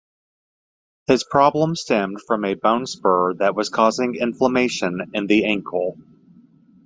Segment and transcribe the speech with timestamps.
[1.05, 5.99] His problems stemmed from a bone spur that was causing inflammation in the ankle.